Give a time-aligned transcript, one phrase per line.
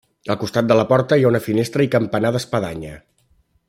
[0.33, 2.99] Al costat de la porta hi ha una finestra i campanar d'espadanya.